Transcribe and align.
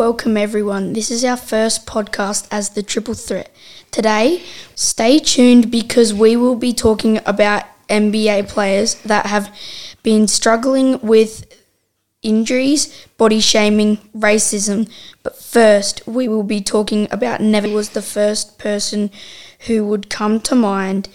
welcome 0.00 0.34
everyone. 0.38 0.94
This 0.94 1.10
is 1.10 1.26
our 1.26 1.36
first 1.36 1.86
podcast 1.86 2.48
as 2.50 2.70
the 2.70 2.82
Triple 2.82 3.12
Threat. 3.12 3.54
Today, 3.90 4.42
stay 4.74 5.18
tuned 5.18 5.70
because 5.70 6.14
we 6.14 6.36
will 6.36 6.54
be 6.54 6.72
talking 6.72 7.20
about 7.26 7.64
NBA 7.90 8.48
players 8.48 8.94
that 9.02 9.26
have 9.26 9.54
been 10.02 10.26
struggling 10.26 10.98
with 11.02 11.44
injuries, 12.22 13.06
body 13.18 13.40
shaming, 13.40 13.98
racism. 14.16 14.90
But 15.22 15.36
first, 15.36 16.06
we 16.06 16.28
will 16.28 16.44
be 16.44 16.62
talking 16.62 17.06
about 17.10 17.42
Never 17.42 17.68
was 17.68 17.90
the 17.90 18.00
first 18.00 18.58
person 18.58 19.10
who 19.66 19.84
would 19.84 20.08
come 20.08 20.40
to 20.40 20.54
mind 20.54 21.10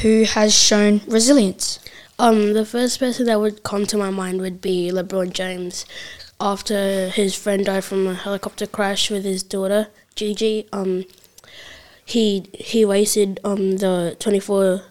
who 0.00 0.24
has 0.24 0.54
shown 0.54 1.02
resilience. 1.06 1.78
Um, 2.18 2.54
the 2.54 2.64
first 2.64 3.00
person 3.00 3.26
that 3.26 3.38
would 3.38 3.64
come 3.64 3.84
to 3.84 3.98
my 3.98 4.08
mind 4.08 4.40
would 4.40 4.62
be 4.62 4.90
LeBron 4.90 5.34
James. 5.34 5.84
After 6.40 7.08
his 7.08 7.34
friend 7.34 7.64
died 7.64 7.84
from 7.84 8.06
a 8.06 8.14
helicopter 8.14 8.66
crash 8.66 9.10
with 9.10 9.24
his 9.24 9.42
daughter 9.42 9.88
Gigi, 10.14 10.68
um, 10.72 11.04
he 12.04 12.50
he 12.52 12.84
wasted 12.84 13.40
um 13.44 13.78
the 13.78 14.16
twenty 14.18 14.40
four 14.40 14.82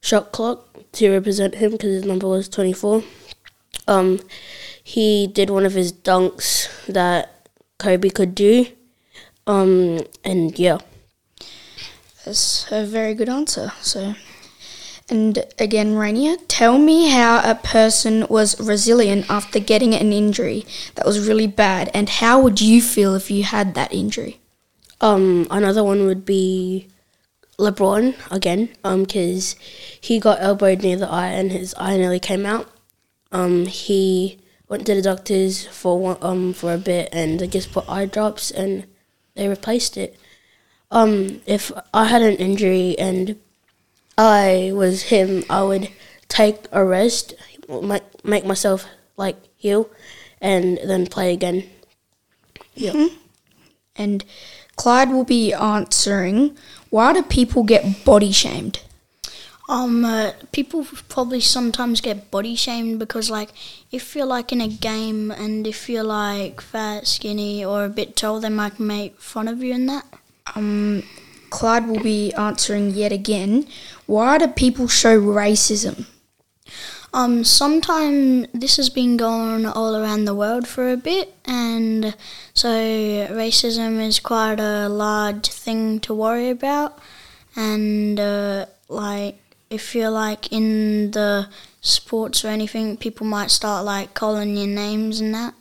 shot 0.00 0.32
clock 0.32 0.66
to 0.92 1.10
represent 1.10 1.56
him 1.56 1.72
because 1.72 1.90
his 1.90 2.04
number 2.04 2.26
was 2.26 2.48
twenty 2.48 2.72
four. 2.72 3.04
Um, 3.86 4.20
he 4.82 5.26
did 5.26 5.50
one 5.50 5.64
of 5.66 5.74
his 5.74 5.92
dunks 5.92 6.68
that 6.86 7.48
Kobe 7.78 8.10
could 8.10 8.34
do. 8.34 8.66
Um, 9.46 10.00
and 10.24 10.58
yeah. 10.58 10.78
That's 12.24 12.70
a 12.70 12.84
very 12.84 13.14
good 13.14 13.28
answer. 13.28 13.72
So, 13.80 14.14
and 15.10 15.44
again, 15.58 15.94
Rainier, 15.96 16.36
tell 16.48 16.78
me 16.78 17.08
how 17.08 17.40
a 17.48 17.54
person 17.54 18.26
was 18.28 18.60
resilient 18.60 19.30
after 19.30 19.58
getting 19.58 19.94
an 19.94 20.12
injury 20.12 20.66
that 20.94 21.06
was 21.06 21.26
really 21.28 21.46
bad, 21.46 21.90
and 21.94 22.08
how 22.08 22.40
would 22.40 22.60
you 22.60 22.82
feel 22.82 23.14
if 23.14 23.30
you 23.30 23.44
had 23.44 23.74
that 23.74 23.92
injury? 23.92 24.40
Um, 25.00 25.46
another 25.50 25.82
one 25.84 26.06
would 26.06 26.24
be 26.24 26.88
LeBron 27.58 28.14
again, 28.30 28.68
um, 28.84 29.04
because 29.04 29.56
he 30.00 30.20
got 30.20 30.40
elbowed 30.40 30.82
near 30.82 30.96
the 30.96 31.10
eye 31.10 31.28
and 31.28 31.52
his 31.52 31.74
eye 31.78 31.96
nearly 31.96 32.20
came 32.20 32.44
out. 32.46 32.70
Um, 33.32 33.66
he 33.66 34.38
went 34.68 34.86
to 34.86 34.94
the 34.94 35.02
doctors 35.02 35.66
for 35.66 35.98
one, 35.98 36.18
um 36.20 36.52
for 36.52 36.72
a 36.72 36.78
bit 36.78 37.08
and 37.12 37.40
they 37.40 37.46
just 37.46 37.72
put 37.72 37.88
eye 37.88 38.06
drops 38.06 38.50
and 38.50 38.86
they 39.34 39.48
replaced 39.48 39.96
it. 39.96 40.16
Um, 40.90 41.40
if 41.46 41.70
I 41.92 42.06
had 42.06 42.22
an 42.22 42.36
injury 42.36 42.98
and 42.98 43.36
I 44.18 44.72
was 44.74 45.04
him, 45.04 45.44
I 45.48 45.62
would 45.62 45.88
take 46.28 46.66
a 46.72 46.84
rest, 46.84 47.34
make 47.68 48.02
make 48.24 48.44
myself 48.44 48.86
like 49.16 49.36
heal, 49.56 49.88
and 50.40 50.78
then 50.84 51.06
play 51.06 51.32
again. 51.32 51.70
Yeah. 52.74 52.92
Mm-hmm. 52.92 53.16
And 53.96 54.24
Clyde 54.76 55.10
will 55.10 55.24
be 55.24 55.52
answering 55.52 56.56
why 56.90 57.12
do 57.12 57.22
people 57.22 57.62
get 57.62 58.04
body 58.04 58.32
shamed? 58.32 58.80
Um, 59.68 60.02
uh, 60.04 60.32
people 60.50 60.86
probably 61.08 61.40
sometimes 61.40 62.00
get 62.00 62.30
body 62.30 62.54
shamed 62.54 62.98
because, 62.98 63.28
like, 63.28 63.50
if 63.92 64.16
you're 64.16 64.24
like 64.24 64.50
in 64.50 64.62
a 64.62 64.68
game 64.68 65.30
and 65.30 65.66
if 65.66 65.90
you're 65.90 66.04
like 66.04 66.62
fat, 66.62 67.06
skinny, 67.06 67.62
or 67.62 67.84
a 67.84 67.90
bit 67.90 68.16
tall, 68.16 68.40
they 68.40 68.48
might 68.48 68.80
make 68.80 69.20
fun 69.20 69.46
of 69.46 69.62
you 69.62 69.74
in 69.74 69.84
that. 69.86 70.06
Um, 70.54 71.02
Clyde 71.50 71.86
will 71.86 72.02
be 72.02 72.32
answering 72.32 72.90
yet 72.90 73.12
again. 73.12 73.66
Why 74.08 74.38
do 74.38 74.46
people 74.48 74.88
show 74.88 75.20
racism? 75.20 76.06
Um, 77.12 77.44
sometimes 77.44 78.48
this 78.54 78.78
has 78.78 78.88
been 78.88 79.18
going 79.18 79.66
all 79.66 79.94
around 79.94 80.24
the 80.24 80.34
world 80.34 80.66
for 80.66 80.90
a 80.90 80.96
bit, 80.96 81.34
and 81.44 82.16
so 82.54 82.68
racism 82.68 84.00
is 84.00 84.18
quite 84.18 84.60
a 84.60 84.88
large 84.88 85.48
thing 85.48 86.00
to 86.00 86.14
worry 86.14 86.48
about, 86.48 86.98
and 87.54 88.18
uh, 88.18 88.64
like 88.88 89.36
if 89.68 89.94
you're 89.94 90.08
like 90.08 90.50
in 90.50 91.10
the 91.10 91.48
sports 91.82 92.46
or 92.46 92.48
anything, 92.48 92.96
people 92.96 93.26
might 93.26 93.50
start 93.50 93.84
like 93.84 94.14
calling 94.14 94.56
your 94.56 94.68
names 94.68 95.20
and 95.20 95.34
that. 95.34 95.54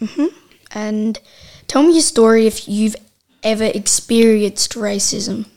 Mhm. 0.00 0.32
And 0.70 1.20
tell 1.68 1.82
me 1.82 1.98
a 1.98 2.02
story 2.02 2.46
if 2.46 2.66
you've 2.66 2.96
ever 3.42 3.64
experienced 3.64 4.72
racism. 4.72 5.50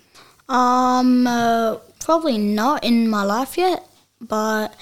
Um, 0.49 1.27
uh, 1.27 1.75
probably 1.99 2.37
not 2.39 2.83
in 2.83 3.07
my 3.07 3.23
life 3.23 3.57
yet, 3.57 3.87
but 4.19 4.73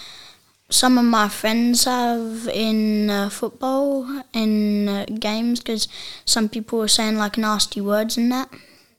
some 0.69 0.97
of 0.97 1.05
my 1.05 1.27
friends 1.27 1.85
have 1.85 2.47
in 2.47 3.09
uh, 3.09 3.29
football 3.29 4.23
in 4.33 4.87
uh, 4.87 5.05
games 5.19 5.59
because 5.59 5.87
some 6.25 6.49
people 6.49 6.79
were 6.79 6.87
saying 6.87 7.17
like 7.17 7.37
nasty 7.37 7.81
words 7.81 8.17
and 8.17 8.31
that. 8.31 8.49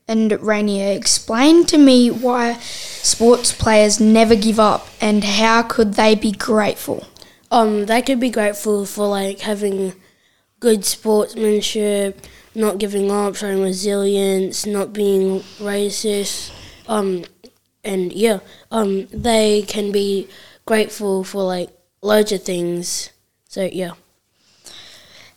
And 0.07 0.33
Rainier, 0.43 0.97
explain 0.97 1.67
to 1.67 1.77
me 1.79 2.11
why 2.11 2.55
sports 2.55 3.53
players 3.53 4.01
never 4.01 4.35
give 4.35 4.59
up 4.59 4.89
and 5.01 5.23
how 5.25 5.63
could 5.63 5.95
they 5.95 6.15
be 6.15 6.33
grateful? 6.33 7.07
Um, 7.51 7.87
they 7.87 8.01
could 8.03 8.21
be 8.21 8.31
grateful 8.31 8.87
for 8.87 9.07
like 9.07 9.41
having 9.41 9.95
good 10.61 10.85
sportsmanship, 10.85 12.21
not 12.55 12.79
giving 12.79 13.11
up, 13.11 13.37
showing 13.37 13.63
resilience, 13.63 14.67
not 14.67 14.93
being 14.93 15.41
racist. 15.61 16.53
Um, 16.89 17.25
and 17.85 18.13
yeah, 18.13 18.41
um, 18.71 19.07
they 19.09 19.63
can 19.63 19.93
be 19.93 20.29
grateful 20.67 21.23
for 21.25 21.43
like 21.45 21.71
loads 22.03 22.33
of 22.33 22.43
things. 22.43 23.11
So 23.49 23.69
yeah. 23.73 23.93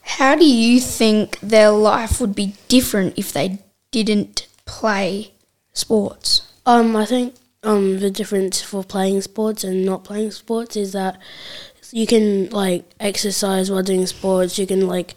How 0.04 0.36
do 0.36 0.46
you 0.46 0.80
think 0.80 1.40
their 1.40 1.70
life 1.70 2.20
would 2.20 2.36
be 2.36 2.56
different 2.68 3.18
if 3.18 3.32
they 3.32 3.60
didn't 3.92 4.48
play 4.66 5.32
sports? 5.74 6.42
Um, 6.66 6.96
I 6.96 7.06
think 7.06 7.36
um 7.64 8.00
the 8.00 8.10
difference 8.10 8.60
for 8.62 8.84
playing 8.84 9.22
sports 9.22 9.64
and 9.64 9.86
not 9.86 10.04
playing 10.04 10.32
sports 10.32 10.76
is 10.76 10.94
that 10.94 11.20
you 11.92 12.08
can 12.08 12.50
like 12.50 12.84
exercise 13.00 13.70
while 13.70 13.84
doing 13.84 14.08
sports. 14.08 14.58
You 14.58 14.68
can 14.68 14.88
like 14.88 15.16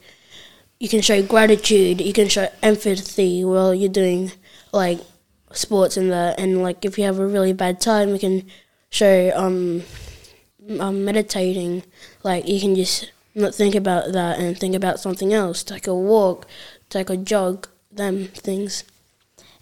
you 0.78 0.88
can 0.88 1.00
show 1.00 1.22
gratitude. 1.22 2.00
You 2.00 2.12
can 2.12 2.28
show 2.28 2.48
empathy 2.62 3.44
while 3.44 3.74
you're 3.74 3.88
doing 3.88 4.32
like 4.72 5.00
sports 5.56 5.96
and 5.96 6.10
that. 6.10 6.38
And 6.38 6.62
like 6.62 6.84
if 6.84 6.98
you 6.98 7.04
have 7.04 7.18
a 7.18 7.26
really 7.26 7.52
bad 7.52 7.80
time, 7.80 8.10
you 8.10 8.18
can 8.18 8.46
show 8.90 9.32
um, 9.34 9.82
um 10.78 11.04
meditating. 11.04 11.82
Like 12.22 12.48
you 12.48 12.60
can 12.60 12.74
just 12.74 13.10
not 13.34 13.54
think 13.54 13.74
about 13.74 14.12
that 14.12 14.38
and 14.38 14.58
think 14.58 14.74
about 14.74 15.00
something 15.00 15.32
else. 15.32 15.62
Take 15.62 15.86
a 15.86 15.94
walk, 15.94 16.46
take 16.88 17.10
a 17.10 17.16
jog. 17.16 17.68
Them 17.94 18.26
things. 18.26 18.82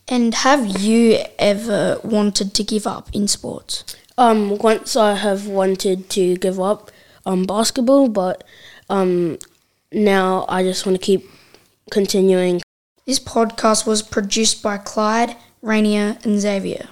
And 0.08 0.34
have 0.36 0.80
you 0.80 1.18
ever 1.38 2.00
wanted 2.02 2.54
to 2.54 2.64
give 2.64 2.86
up 2.86 3.08
in 3.12 3.28
sports? 3.28 3.84
Um, 4.16 4.58
once 4.58 4.96
I 4.96 5.14
have 5.14 5.46
wanted 5.46 6.08
to 6.10 6.36
give 6.36 6.58
up 6.58 6.90
on 7.24 7.44
basketball, 7.44 8.08
but 8.08 8.42
um, 8.88 9.38
now 9.92 10.46
I 10.48 10.62
just 10.62 10.86
want 10.86 10.98
to 10.98 11.04
keep 11.04 11.28
continuing. 11.90 12.62
This 13.06 13.20
podcast 13.20 13.86
was 13.86 14.02
produced 14.02 14.62
by 14.62 14.78
Clyde, 14.78 15.36
Rainier, 15.62 16.18
and 16.24 16.40
Xavier 16.40 16.88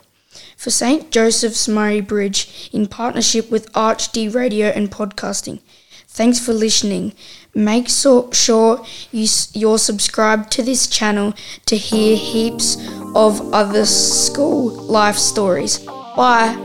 for 0.60 0.70
St. 0.70 1.10
Joseph's 1.10 1.66
Murray 1.68 2.02
Bridge 2.02 2.68
in 2.70 2.86
partnership 2.86 3.50
with 3.50 3.72
ArchD 3.72 4.34
Radio 4.34 4.66
and 4.68 4.90
Podcasting. 4.90 5.60
Thanks 6.06 6.38
for 6.38 6.52
listening. 6.52 7.14
Make 7.54 7.88
so, 7.88 8.30
sure 8.30 8.84
you, 9.10 9.26
you're 9.54 9.78
subscribed 9.78 10.52
to 10.52 10.62
this 10.62 10.86
channel 10.86 11.32
to 11.64 11.76
hear 11.76 12.14
heaps 12.14 12.76
of 13.14 13.54
other 13.54 13.86
school 13.86 14.70
life 14.70 15.16
stories. 15.16 15.78
Bye. 15.78 16.56